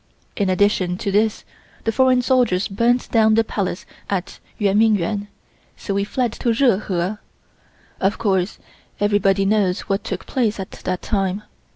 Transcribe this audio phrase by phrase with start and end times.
[0.35, 1.45] In addition to this
[1.83, 5.27] the foreign soldiers burnt down the Palace at Yuen Ming Yuen,
[5.77, 7.19] so we fled to Jehol.
[7.99, 8.57] Of course
[8.99, 11.43] everybody knows what took place at that time.